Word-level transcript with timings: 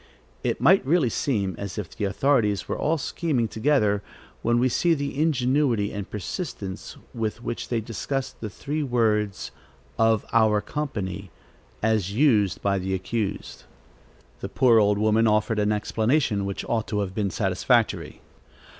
It 0.43 0.59
might 0.59 0.83
really 0.83 1.11
seem 1.11 1.53
as 1.59 1.77
if 1.77 1.95
the 1.95 2.05
authorities 2.05 2.67
were 2.67 2.75
all 2.75 2.97
scheming 2.97 3.47
together, 3.47 4.01
when 4.41 4.57
we 4.57 4.67
see 4.67 4.95
the 4.95 5.21
ingenuity 5.21 5.91
and 5.93 6.09
persistence 6.09 6.97
with 7.13 7.43
which 7.43 7.69
they 7.69 7.81
discussed 7.81 8.41
the 8.41 8.49
three 8.49 8.81
words 8.81 9.51
"of 9.99 10.25
our 10.33 10.59
company," 10.59 11.29
as 11.83 12.13
used 12.13 12.63
by 12.63 12.79
the 12.79 12.95
accused. 12.95 13.65
The 14.39 14.49
poor 14.49 14.79
old 14.79 14.97
woman 14.97 15.27
offered 15.27 15.59
an 15.59 15.71
explanation, 15.71 16.45
which 16.45 16.65
ought 16.67 16.87
to 16.87 17.01
have 17.01 17.13
been 17.13 17.29
satisfactory. 17.29 18.21